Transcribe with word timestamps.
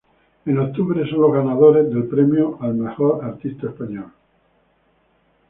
En 0.47 0.57
octubre 0.57 1.07
son 1.07 1.21
los 1.21 1.31
ganadores 1.31 1.87
del 1.93 2.05
premio 2.07 2.57
al 2.59 2.73
Mejor 2.73 3.23
Artista 3.23 3.67
Español. 3.67 4.11